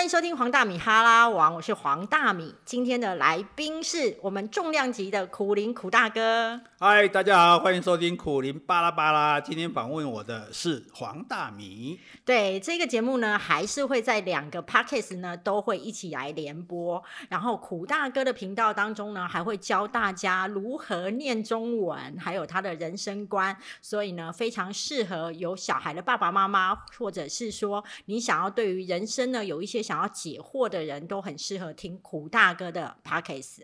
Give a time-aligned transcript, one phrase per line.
[0.00, 2.54] 欢迎收听黄大米哈拉王，我是黄大米。
[2.64, 6.58] 今天的来宾是我们重量级的苦林苦大哥。
[6.78, 9.38] 嗨，大家好，欢迎收听苦林巴拉巴拉。
[9.38, 12.00] 今天访问我的是黄大米。
[12.24, 17.02] 对，这个节目呢，还是会在两个 podcast 呢都会一起来联播。
[17.28, 23.54] 然后苦大哥的频道当中呢，还会教大家如何念中文，还有他的人生观。
[23.82, 29.84] 所以呢，非常适合有小孩的爸爸妈妈，或者是说你想要对于人生呢有一些。
[29.90, 33.62] 想要解惑的人都很适合听苦大哥的 podcast。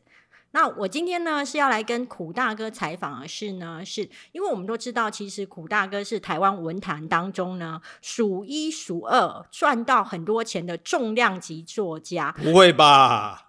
[0.50, 12.32] 那我今天呢是要来跟苦大哥采访的是呢，是因为我们都知道，其实苦大哥是台湾文坛当中呢数一数二赚到很多钱的重量级作家。
[12.42, 13.45] 不会吧？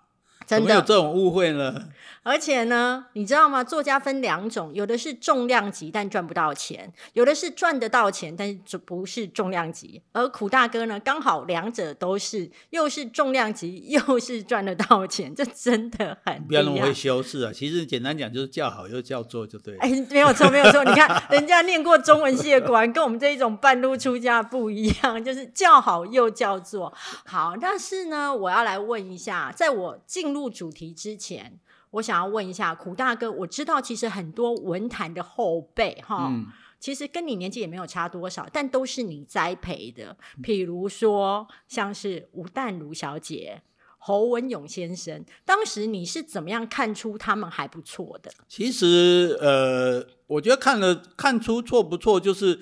[0.47, 1.89] 真的有这种误会呢？
[2.23, 3.63] 而且呢，你知道吗？
[3.63, 10.01] 作家分两种，有的是重量级但赚不到钱，有的是赚得到钱但是不是重量级。
[10.11, 17.51] 而苦大哥呢，刚好两者都是，又是重量级，又是赚得到钱， 这真的很不要那么会修饰啊！
[17.53, 19.79] 其实简单讲就是叫好又叫座就对了。
[19.79, 20.83] 哎，没有错，没有错。
[20.83, 26.93] 你看人家念过中文系的，果然跟我们这一种半路出家不一样，就是叫好又叫座。
[27.25, 33.31] 好，但是呢，我要来问一下，在我进入入主题之前，我想要问一下苦大哥。
[33.31, 36.45] 我知道其实很多文坛的后辈哈，嗯、
[36.79, 40.15] 其实跟你年纪也没有差多少，但都是你栽培的。
[40.43, 43.63] 譬如说，像是吴淡如小姐、
[43.97, 48.31] 侯文勇先生，当时你是怎么样看出他们还不错的？
[48.47, 52.59] 其实，呃，我觉得看了看出错不错，就是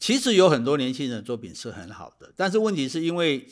[0.00, 3.46] 其实有很多年轻人的作品是很好的，但是问题是因为。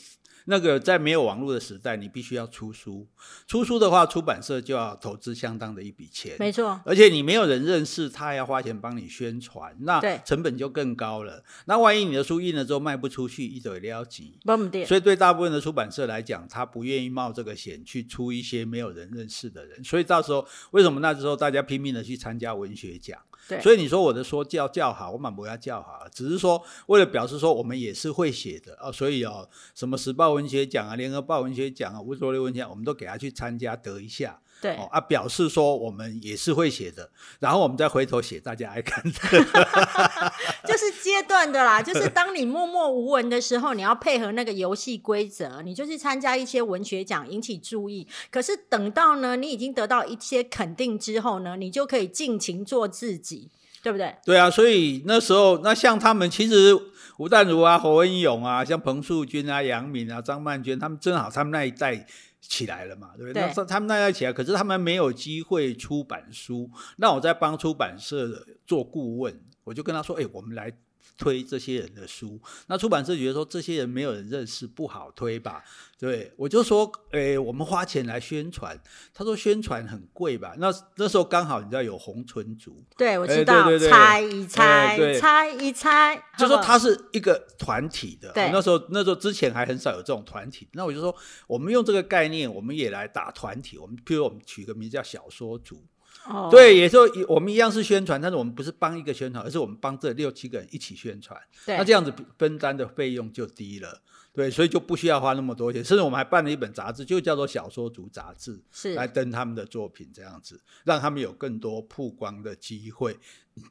[0.45, 3.07] 那个在没有网络的时代，你必须要出书。
[3.47, 6.79] 出书的话，出版社就要投资相当的一笔钱，没错。
[6.85, 11.43] 而且你没有人认识，他还要花钱帮你宣传，那成本就更高了。
[11.65, 14.39] 那万一你的书印了之后卖不出去，一堆了急。
[14.85, 19.83] 所以对大部分的出版社来讲，他不愿意冒这个险去出一些没有人认识的人。
[19.83, 23.19] 所以到时候为什么那时候大家拼命的去参加文学奖？
[23.47, 28.91] 对所以你说我的说教教好，我满不要教好，只是说为了表示说我们也是会写的哦。
[28.91, 34.39] 所以哦，什么时报文学奖啊，联合报文学奖啊，无所谓文学奖，我们都给他去参加得一下。
[34.61, 39.11] 对，哦啊，表示说我们也是会写的，然后我们再回头写大家爱看的，
[40.65, 41.81] 就是阶段的啦。
[41.83, 48.07] 就是当你默默无闻的时候，你要配合那个游戏规则，你就去参加一些文学奖，引起注意。
[48.31, 53.49] 可是等到呢，你已经得到一些肯定之后呢，你就可以尽情做自己，
[53.83, 54.15] 对不对？
[54.25, 56.75] 对啊，所以那时候，那像他们其实
[57.17, 62.05] 吴淡如啊、侯文勇啊、像彭素君啊、杨敏啊、张曼娟，他们正好他们那一代。
[62.47, 63.65] 起来了嘛，对不对？
[63.67, 66.69] 他们那一代起来，可是他们没有机会出版书。
[66.97, 70.71] 那我在帮出版社做顾问，我就跟他说：“哎，我们来
[71.17, 75.63] 推这些人的书。”那出版社觉得说这些人没有人认识，不好推吧？
[75.97, 78.77] 对，我就说：“诶，我们花钱来宣传。”
[79.13, 88.31] 他说：“宣传很贵吧？”那那时候刚好你知道有红唇族，对，我知道，对对对，猜一猜，猜一猜，就说他是一个团体的。
[88.33, 90.67] 对，那时候那时候之前还很少有这种团体。
[90.73, 91.15] 那我就说，
[91.47, 93.77] 我们用这个概念，我们也来打团体。
[93.77, 95.81] 我们譬如我们取个名字叫小说组。
[96.27, 96.49] Oh.
[96.49, 101.39] 对，也就我们一样是宣传，但是我们不是帮一个宣传，而是我们帮这六七个人一起宣传。
[101.65, 104.01] 对那这样子分担的费用就低了，
[104.33, 105.83] 对，所以就不需要花那么多钱。
[105.83, 113.15] 甚至我们还办了一本杂志，就叫做《小说族杂志》，是来登他们的作品，这样子让他们有更多曝光的机会。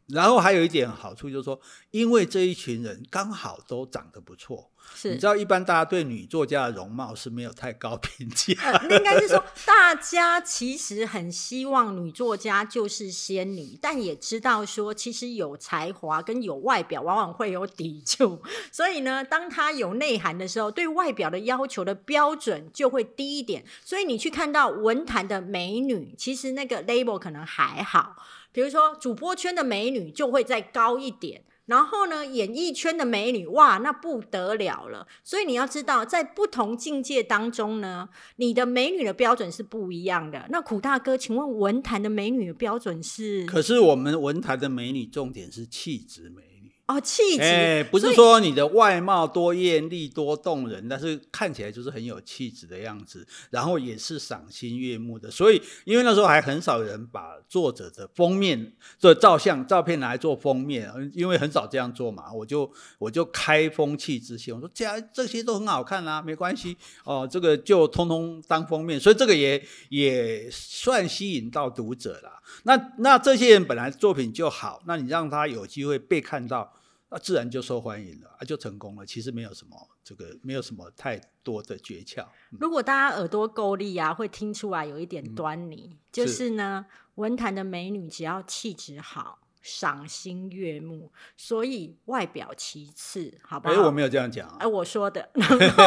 [0.09, 8.55] 然后还有一点好处就是说，因为这一群人刚好都长得不错，是你知道，一般大家对女作家的容貌是没有太高 评价。
[8.63, 18.43] 呃，应该是说，大家其实很希望女作家就是仙女，但也知道说，其实有才华跟有外表往往会有抵触。
[18.73, 23.65] 所以呢，当她有内涵的时候，对外表的要求的标准就会低一点。
[23.85, 28.17] 所以你去看到文坛的美女，其实那个 label 可能还好。
[28.55, 35.09] 比如说，主播圈的美女就会再高一点，然后呢，演艺圈的美女，哇，那不得了了。
[35.25, 40.47] 所以你要知道，在不同境界当中呢，你的美女的标准是不一样的。
[40.51, 43.45] 那苦大哥，请问文坛的美女的标准是？
[43.45, 46.54] 可是我们文坛的美女，重点是气质美。
[46.87, 55.31] 哦，气质，哎，不是说你的外貌多艳丽多动人，但是看起来就是很有气质的样子，然后也是赏心悦目的。
[55.31, 72.43] 所以，因为那时候还很少人把作者的封面做照相照片拿来做封面，因为很少这样做嘛，我就我就开风气之心，我说这样这些都很好看啊，没关系哦，这个就通通当封面，所以这个也也算吸引到读者啦。
[72.65, 76.73] 那那这些人本来作品就好，那你让他有机会被看到。
[77.15, 79.07] 啊，自然就受欢迎了，啊，就成功了。
[79.07, 82.25] 其实没有什么这个，没有什么太多的诀窍。
[82.51, 89.39] 嗯、如果大家耳朵够力啊，会听出来有一点端倪，嗯、就是呢，是文坛的美女只要气质好。
[89.65, 93.75] 赏心悦目，所以外表其次，好不好？
[93.75, 94.47] 哎，我没有这样讲。
[94.59, 95.31] 哎，我说的，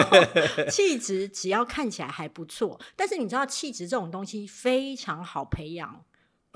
[0.71, 6.03] 气质只要看起来还不错，但是你知道气质这种东西非常好培养。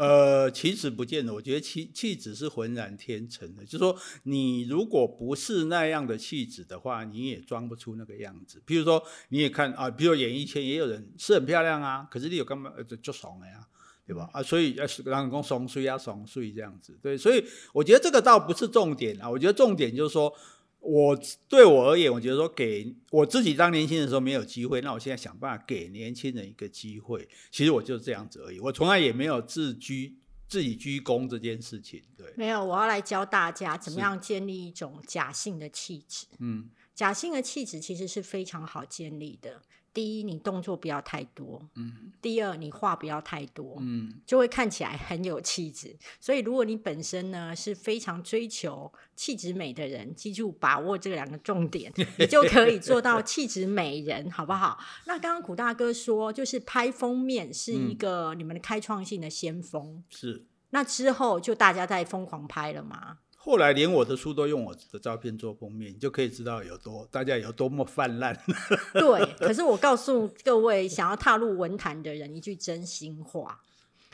[0.02, 3.64] 呃，其实不见得，我觉得气气质是浑然天成的。
[3.64, 8.60] 就是说，你如果不是那样的气质的话，你也装不出那个样子。
[8.66, 13.68] 比如说，你也看啊，比如演艺圈也有人是很漂亮啊，可是你有干嘛就就怂了呀？
[14.04, 14.28] 对吧？
[14.34, 19.30] 啊，所以要是让人讲怂水啊，怂水这样子，对，所以我觉得这个倒不是重点啊。
[19.30, 20.34] 我觉得重点就是说，
[20.82, 21.18] 我
[21.48, 27.30] 对我而言，我觉得说给我自己当年轻的时候没有机会，那我现在想办法给年轻人一个机会。
[27.52, 30.18] 其实我就是这样子而已，我从来也没有自居
[30.48, 32.02] 自己居功这件事情。
[32.18, 36.26] 对，没有，我要来教大家怎么样建立一种假性的气质。
[36.40, 39.62] 嗯，假性的气质其实是非常好建立的。
[39.94, 42.12] 第一，你动作不要太多，嗯。
[42.22, 45.98] 第二，你话不要太多，嗯，就会看起来很有气质。
[46.20, 54.80] 所以，如果你本身呢是非常追求气质美的人，记住把握这两个重点，你就可以做到气质美人，好不好？
[55.06, 60.46] 那刚刚古大哥说，就是拍封面是一个你们的开创性的先锋，是。
[60.70, 63.18] 那之后就大家在疯狂拍了吗？
[63.44, 68.40] 后来连我的书都用我的照片做封面，你就可以知道有多大家有多么泛滥。
[68.94, 73.60] 对，可是我告诉各位想要踏入文坛的人一句真心话，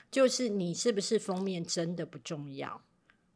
[0.10, 2.82] 就是你是不是封面真的不重要。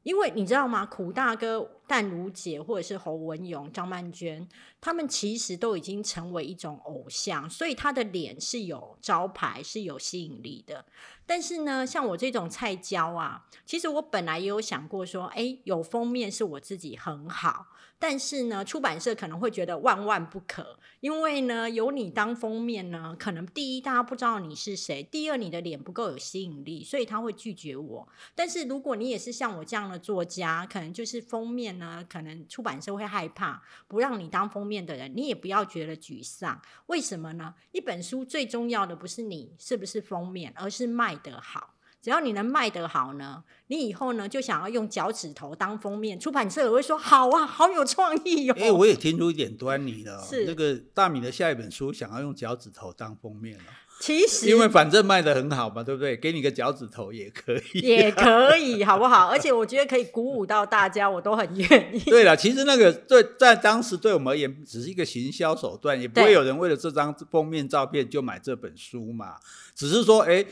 [0.04, 0.86] 因为你知道吗？
[0.86, 4.48] 苦大哥、淡如姐，或者是侯文勇、张曼娟，
[4.80, 10.86] 他们其实都已经成为一种偶像，所以他的脸是有招牌，是有吸引力的。
[11.26, 17.68] 但是呢，像我这种菜椒啊，其实我本来也有想过说，哎，有封面是我自己很好。
[18.00, 28.08] 但是呢，出版社可能会觉得万万不可，因为呢，有你当封面呢，可能第一大家不知道你是谁，第二你的脸不够有吸引力，所以他会拒绝我。
[28.34, 36.62] 但是如果你也是像我这样的作家，可能就是封面呢，可能出版社会害怕不让你当封面的人，你也不要觉得沮丧。
[36.86, 37.56] 为什么呢？
[37.74, 41.71] 一本书最重要的不是你是不是封面，而是卖得好。
[42.02, 48.58] 只要你能卖得好呢，你以后呢就想要用脚趾头当封面，出版社也会说好啊，好有创意哟、哦。
[48.60, 50.20] 哎、欸，我也听出一点端倪了。
[50.28, 53.64] 是那个大米的下一本书想要用脚趾头当封面了。
[54.02, 56.18] 其实因为反正卖得很好嘛，对不对？
[56.18, 59.28] 给你个脚趾头也可以，也可以， 好不好？
[59.28, 62.00] 而且我觉得可以鼓舞到大家，我都很愿意。
[62.00, 69.36] 对了，其实那个对在当时对我们而言只是一个行销手段，也不会有人为了这张封面照片就买这本书嘛。
[69.76, 70.44] 只是说，哎。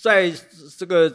[0.00, 0.32] 在
[0.76, 1.12] 这个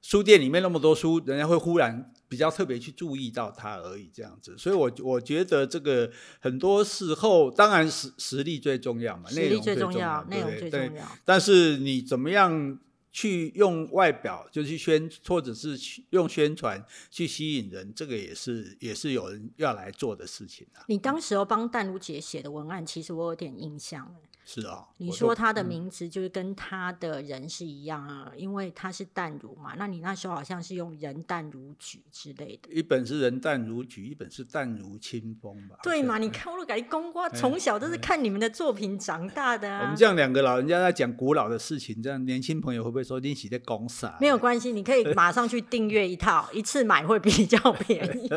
[0.00, 4.56] 书店里面那么多书，人家会忽然比较特别去注意到它而已，这样子。
[4.56, 6.10] 所以我，我我觉得这个
[6.40, 11.04] 很多时候，当然实实力最重要嘛，内容最重要，内容最重要。
[11.24, 12.78] 但是你怎么样
[13.10, 15.76] 去用外表就去宣，或者是
[16.10, 20.84] 用宣传去吸引人，这个也是也是有人要来做的事情啊。
[20.86, 24.14] 你当时候帮淡如姐写的文案，其实我有点印象。
[24.50, 29.74] 是啊，你说他的名字就是跟他的人是一样啊，嗯、因为他是淡如嘛。
[29.76, 32.72] 那你那时候好像是用人淡如菊之类的。
[32.72, 35.76] 一本是人淡如菊，一本是淡如清风吧？
[35.82, 36.16] 对嘛？
[36.16, 39.82] 你看我都感觉公瓜从小都是看你们的作品长大的、啊。
[39.82, 44.16] 我们这样两个老人家在讲古老的事情，这样年轻朋友会不会说你是在讲傻？
[44.18, 48.30] 没有关系，你可以马上去订阅一套，一次买会比较便宜。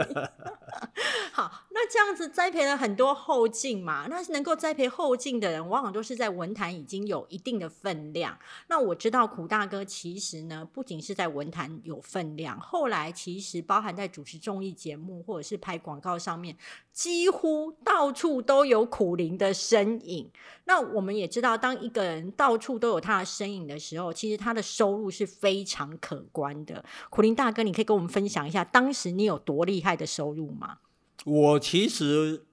[1.31, 4.07] 好，那这样子栽培了很多后进嘛？
[4.10, 8.39] 那是能够栽培后进的人，往往都是在文坛已经有一定的分量。
[8.67, 16.55] 那我知道苦大哥其实呢，不仅是在文坛有分量，后来其实包含在主持综艺节目或者是拍广告上面，
[16.93, 20.31] 几乎到处都有苦林的身影。
[20.63, 26.86] 那我们也知道，当一个人到处都有他的身影的时候，其实他的收入是非常可观的。
[27.10, 30.77] 苦林大哥，你可以跟我们分享一下，当时你有多厉害的收入吗？
[31.25, 32.43] 我其实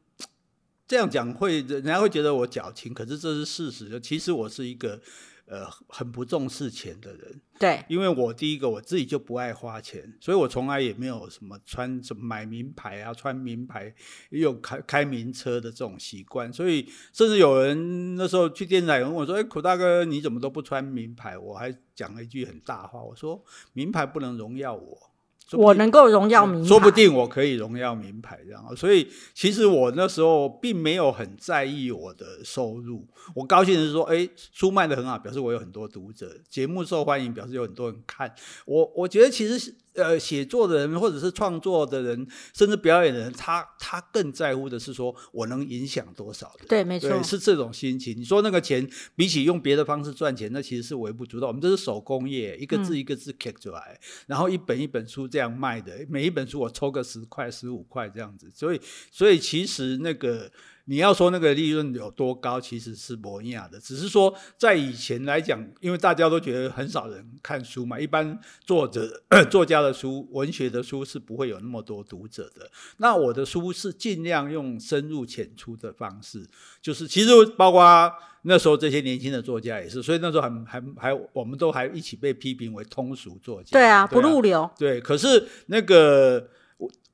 [0.86, 4.00] 这样讲会，人家会觉得我矫情，可是这是事实。
[4.00, 5.00] 其实我是一个
[5.46, 7.40] 呃很不重视钱的人。
[7.58, 13.92] 对，因为我第一个我自己就不爱花钱，所以我从来也没有什么穿什么买名牌啊，穿名牌
[14.30, 16.52] 也有开开名车的这种习惯。
[16.52, 25.10] 所以甚至有人那时候去电视台问我说：“哎，苦大哥，你怎么都不穿名牌？”我还讲了一句很大话，我说：“名牌不能荣耀我。”
[25.52, 28.76] 我能够荣耀名牌，说不定我可以荣耀名牌这样。
[28.76, 33.06] 所以其实我那时候并没有很在意我的收入。
[33.34, 38.34] 我高兴的是说，哎，书卖得很好，表示我有很多读者；节目受欢迎，表示有很多人看。
[38.66, 46.64] 我我觉得其实呃，写作的人或者是创作的人，甚至表演的人，他他更在乎的是说我能影响多少的。
[46.68, 48.18] 对，没错，是这种心情。
[48.18, 51.48] 你说那个钱，比起用别的方式赚钱，那其实是微不足道。
[51.48, 58.50] 我们这是手工业，一个字一个字刻出来，嗯，然后一本一本书这样卖的，每一本书我抽个十块、十五块这样子。
[58.54, 60.50] 所以，所以其实那个。
[60.88, 63.78] 你要说那个利润有多高，其实是不一样的。
[63.78, 72.70] 只是说在以前来讲，因为大家都觉得很少人看书嘛，一般作者、 作家的书、文学的书是不会有那么多读者的。
[72.96, 76.46] 那我的书是尽量用深入浅出的方式，
[76.80, 77.28] 就是其实
[77.58, 78.10] 包括
[78.42, 83.68] 那时候这些年轻的作家也是，所以那时候还还还我们都还一起被批评为通俗作家。
[83.72, 84.70] 对啊，不入流。
[84.78, 86.48] 对，可是那个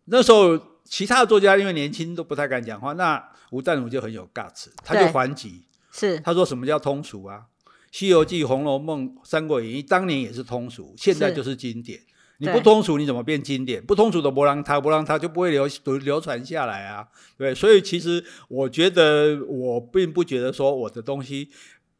[0.05, 3.31] 那时候其他的作家因为年轻都不太敢讲话，那。
[3.51, 5.63] 吴淡如就很有 guts，他就还击，
[5.93, 7.43] 是他说什么叫通俗啊？
[7.93, 12.01] 《西游记》《红楼梦》《三国演义》当年也是通俗，现在就是经典。
[12.39, 13.81] 你不通俗，你怎么变经典？
[13.81, 15.69] 不通俗的波浪涛，波浪他就不会流
[16.03, 17.07] 流传下来啊。
[17.39, 21.51] 对，所以其实我觉得，我并不觉得说我的东西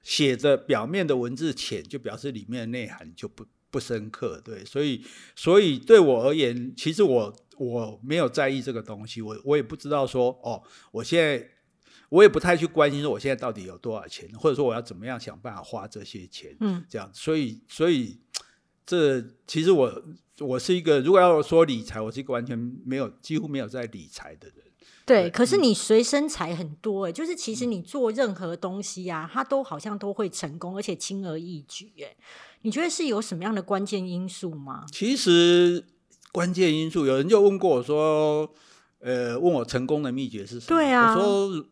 [0.03, 4.43] 写着表面的文字浅，就表示里面的内涵就不不深刻。
[4.45, 5.05] 对，所以
[5.37, 7.37] 所以对我而言，其实我。
[7.59, 11.51] 我没有在意这个东西，我我也不知道说哦，我现在
[12.09, 18.21] 我也不太去关心说我现在到底有多少钱，或者说我要怎么样想办法花这些钱，嗯，这样，所以所以
[18.87, 20.03] 这其实我
[20.41, 24.57] 我是一个，如果要说理财，我是一个完全没有几乎没有在理财的人。
[25.07, 32.17] 对，可是你随身财很多哎，就是其实你做任何东西啊，它都好像都会成功，而且轻而易举哎，
[32.63, 34.85] 你觉得是有什么样的关键因素吗？
[34.93, 35.85] 其实。
[36.35, 38.53] 关键因素，有人就问过我说
[38.99, 41.67] ：“呃，问我成功的秘诀是什么？”对啊，我说：“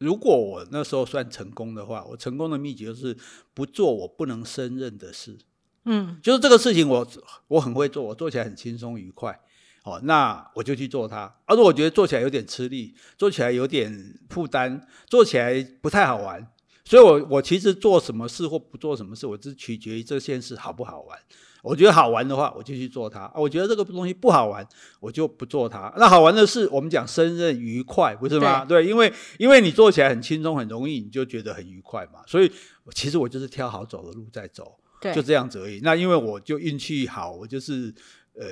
[0.00, 3.14] 如果我那时候算成功的话，我成功的秘诀就是
[3.52, 5.36] 不做我不能胜任的事。
[5.84, 7.06] 嗯，就是这个事情我
[7.48, 9.38] 我很会做，我做起来很轻松愉快。
[9.84, 11.32] 哦，那我就去做它。
[11.44, 16.50] 而如果我觉得做起来有点吃力，做起来有点负担，做起来不太好玩，
[16.86, 21.18] 所以我我其实做什么事或不做什么事，我只取决于这件事好不好玩。”
[21.62, 23.28] 我觉得好玩的话，我就去做它。
[23.34, 24.64] 我觉得这个东西不好玩，
[25.00, 25.92] 我就不做它。
[25.96, 28.64] 那好玩的是，我们讲胜任愉快，不是吗？
[28.64, 32.20] 对，对，因为因为你做起来很轻松、很容易，你就觉得很愉快嘛。
[32.24, 32.48] 所以
[32.94, 34.78] 其实我就是挑好走的路在走，
[35.12, 35.80] 就这样子而已。
[35.82, 37.92] 那因为我就运气好，我就是
[38.34, 38.46] 呃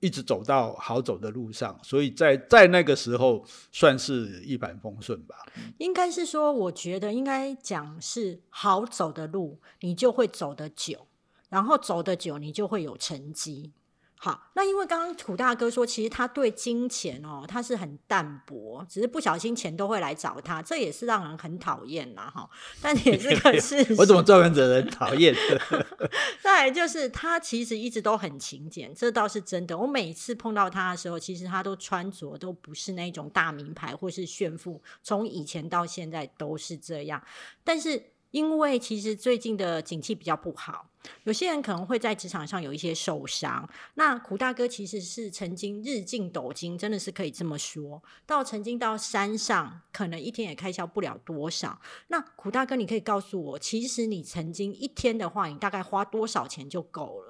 [0.00, 5.36] 一直走到好走的路上，所以在在那个时候算是一帆风顺吧。
[5.78, 11.06] 应该是说，我觉得应该讲是好走的路，你就会走得久。
[11.48, 13.72] 然后走得久，你就会有成绩。
[14.22, 22.30] 好，那因为刚刚楚大哥说，其实他对金钱哦，他是很淡薄，只是不小心钱都会来找他，这也是让人很讨厌啦。
[22.34, 22.46] 哈。
[22.82, 23.94] 但也是个事 实。
[23.96, 25.34] 我怎么造成人讨厌？
[26.42, 29.78] 再来就是他其实一直都很勤俭，这倒是真的。
[29.78, 37.22] 我每次碰到他的时候，其实他都穿着都不是那种大名牌或是炫富，从以前到现在都是这样。
[37.64, 38.02] 但是。
[38.30, 40.86] 因为其实最近的景气比较不好，
[41.24, 43.68] 有些人可能会在职场上有一些受伤。
[43.94, 48.02] 那苦大哥其实是曾经日进斗金，真的是可以这么说。
[48.26, 51.80] 到曾经到山上，可能一天也开销不了多少。
[52.08, 57.29] 那苦大哥，你可以告诉我，其实你曾经一天的话，你大概花多少钱就够了？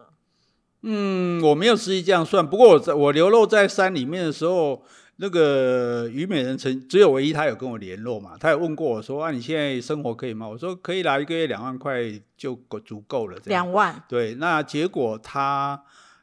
[0.82, 2.48] 嗯，我没有实际这样算。
[2.48, 4.82] 不过我在我流落在山里面的时候。
[5.22, 8.38] 那个虞美人曾只有唯一，他有跟我联络嘛？
[8.40, 14.02] 他有问过我说：“啊，你现在生活可以吗？”我说：“可以啦，一个月两万块就够足够了。”两万。
[14.08, 15.78] 对，那结果他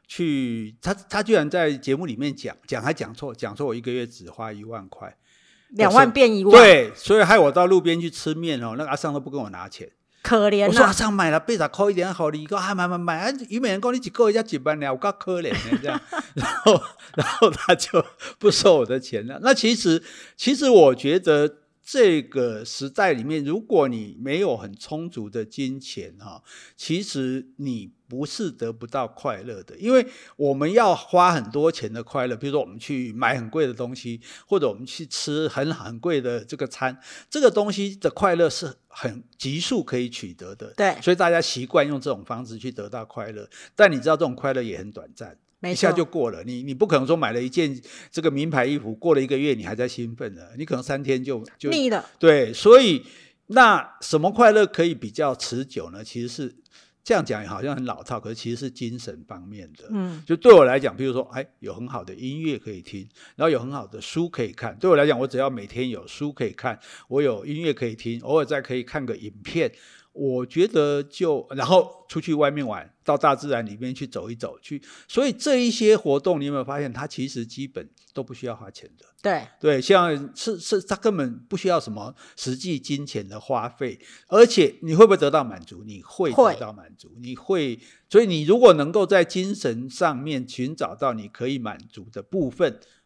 [0.08, 5.16] 去，他他居然在节目里面讲讲还讲错，讲说我一个月只花一万块，
[5.68, 6.52] 两万变一万。
[6.52, 9.88] 对，所以害我到路边去吃面哦，那个阿桑都不跟我拿钱。
[10.22, 13.32] 可怜，我说阿桑买了八十块一点好你，个还买买买啊！
[13.48, 16.00] 虞美人讲你一个月才几万呢，我够可怜的这样，
[16.34, 16.80] 然后
[17.14, 18.04] 然后他就
[18.38, 19.38] 不收我的钱了。
[19.42, 20.02] 那其实
[20.36, 21.56] 其实我觉得。
[21.90, 26.42] 这个时代里面，如果你没有很充足的金钱哈，
[26.76, 40.74] 其实你不是得不到快乐的，因为我们要花很多钱的快乐，比如说我们去买很贵的东西，或者我们去吃很很贵的这个餐，这个东西的快乐是很急速可以取得的。
[40.76, 45.38] 对，所以大家习惯用这种方式去得到快乐，但你知道这种快乐也很短暂。
[45.62, 47.76] 一下就过了，你你不可能说买了一件
[48.10, 50.42] 这个名牌衣服，过了一个月你还在兴奋呢？
[50.56, 52.04] 你可能三天就就腻了。
[52.18, 53.04] 对，所以
[53.48, 56.04] 那什么快乐可以比较持久呢？
[56.04, 56.54] 其实是
[57.02, 59.86] 这样讲，好像很老套，可是其实是精神方面的。
[59.90, 64.76] 嗯，就对我来讲，比如说，哎，有很好的音乐可以听，然后有很好的书可以看。
[64.78, 69.72] 对我来讲，我只要每天有书可以看，我有音乐可以听，偶尔再可以看个影片。
[70.18, 79.04] 我觉得就然后出去外面玩，到大自然里面去走一走去，所以这一些活动你有没有发现，它其实基本都不需要花钱的。
[79.22, 85.84] 对对，像是是它根本不需要什么实际金钱的花费，而且你会不会得到满足？
[85.84, 92.97] 你会得到满足，会你会，所以你如果能够在精神上面寻找到你可以满足的部分，哦。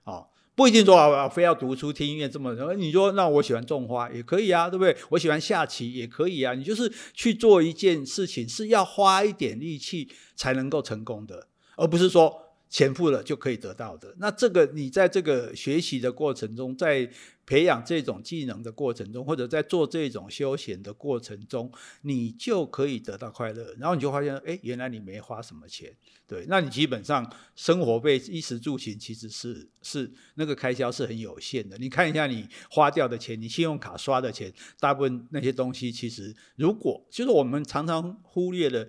[0.54, 2.54] 不一定说啊，非要读书听音乐这么。
[2.74, 4.96] 你说那我喜欢种花也可以啊，对不对？
[5.10, 6.54] 我喜欢下棋也可以啊。
[6.54, 12.40] 你就是去做一件事情，是要花一点力气才能够成功的，而不是说。
[12.72, 17.06] 钱付了就可以得到的，那这个你在这个学习的过程中，在
[17.52, 23.74] 培养这种技能的过程中，或者在做这种休闲的过程中，你就可以得到快乐。
[23.78, 25.94] 然后你就发现，哎，原来你没花什么钱，
[26.26, 31.76] 对，那你基本上生活费、衣食住行其实是是那个开销是很有限的。
[31.76, 38.88] 你看一下你花掉的钱，你信用卡刷的钱，大部分那些东西其实，如果就是我们常常忽略了。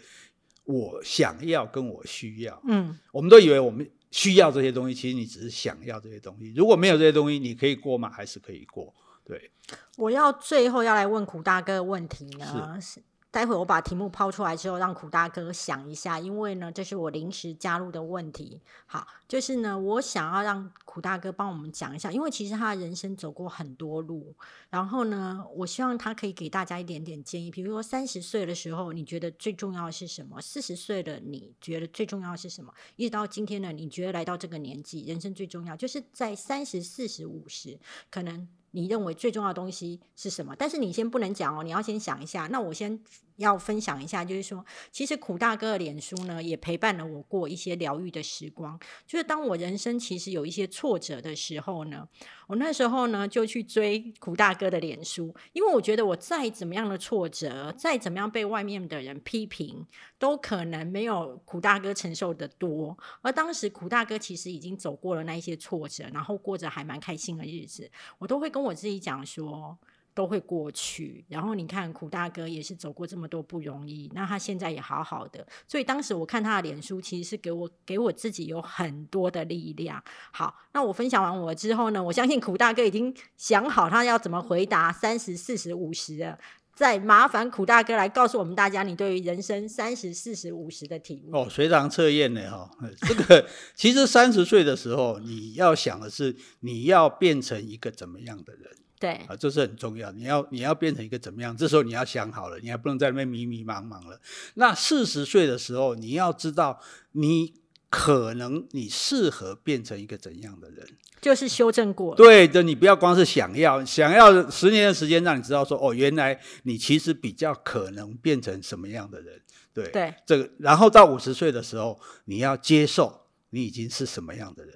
[0.66, 6.54] 我想要跟我需要，嗯，我们都以为我们需要这些东西，其实你只是想要这些东西。
[6.56, 8.08] 如果没有这些东西，你可以过吗？
[8.08, 8.94] 还是可以过？
[9.26, 9.52] 对。
[9.98, 12.80] 我要最后要来问苦大哥的问题呢？
[12.80, 13.02] 是。
[13.34, 18.62] 待会我把题目抛出来之后，让苦大哥想一下，因为呢，这是我临时加入的问题。
[18.86, 24.36] 好，就是呢，我想要让苦大哥帮我们讲一下，因为其实他人生走过很多路，
[24.70, 27.50] 然后呢，我希望他可以给大家一点点建议。
[27.50, 30.40] 比如说，三十岁的时候，你觉得最重要的是什么？
[30.40, 32.72] 四十岁的你觉得最重要的是什么？
[32.98, 37.80] 一直到今天呢，你觉得来到这个年纪，人生最重要就是在三十、四十、五十，
[38.12, 38.48] 可能。
[38.76, 40.56] 你认为最重要的东西是什么？
[40.58, 42.48] 但是你先不能讲哦，你要先想一下。
[42.52, 43.00] 那我先
[43.38, 48.80] 要分享一下，就是说，其实苦大哥的脸书呢，也陪伴了我过一些疗愈的时光。
[49.06, 52.08] 就是当我人生其实有一些挫折的时候呢，
[52.48, 59.86] 我那时候呢就去追苦大哥的脸书，因为我觉得我再怎么样的挫折，再怎么样被外面的人批评，
[60.18, 62.98] 都可能没有苦大哥承受的多。
[63.22, 67.90] 而当时苦大哥其实已经走过了那一些挫折，然后过着还蛮开心的日子，
[68.20, 69.78] 我都会跟我自己讲说，
[70.14, 71.26] 都会过去。
[71.28, 75.46] 然后你看，苦大哥也是走过这么多不容易，那他现在也好好的。
[75.68, 80.04] 所以当时我看他的脸书，其实是给我给我自己有很多的力量。
[80.32, 86.38] 好，那我分享完我之后呢，我相信苦大哥已经想好他要怎么回答三十、四十、五十了。
[86.76, 91.38] 再麻烦苦大哥来告诉我们大家，你对于人生三十、四十、五十的体悟。
[91.38, 92.50] 哦，随堂测验呢？
[92.50, 92.70] 哈，
[93.08, 98.72] 这个其实三十岁的时候，你要想的是你要变成一个怎么样的人？
[99.00, 100.12] 对啊，这是很重要。
[100.14, 101.56] 你要你要变成一个怎么样？
[101.56, 104.20] 这时候你要想好了，你还不能在那边迷迷茫茫了。
[104.56, 106.80] 那四十岁的时候，你要知道
[107.12, 107.54] 你
[107.94, 110.84] 可能你适合变成一个怎样的人。
[111.22, 119.40] 就是修正过，对的，你不要光是想要，想要十年的时间让你知道说，哦，原来你其实比较可能变成什么样的人，
[119.72, 124.76] 对，对，这个，然后到五十岁的时候，你要接受你已经是什么样的人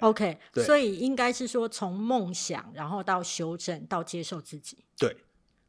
[0.00, 5.14] ，OK，所以应该是说从梦想，然后到修正，到接受自己，对。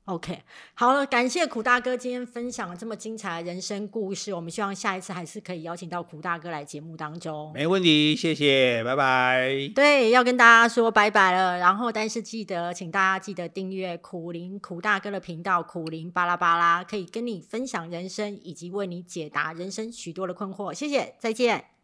[0.10, 0.42] OK，
[0.74, 4.34] 好了，感谢苦大哥今天分享了这么精彩的人生故事。
[4.34, 7.52] 我们希望下一次还是可以邀请到苦大哥来节目当中。
[7.54, 9.72] 没问题，谢谢，拜拜。
[9.76, 11.60] 对，要跟大家说拜拜了。
[11.60, 20.74] 然后，但是记得，请大家记得订阅苦林苦大哥的频道，苦林巴拉巴拉，可以跟你分享人生，以及为你解答人生许多的困惑。
[20.74, 21.79] 谢谢，再见。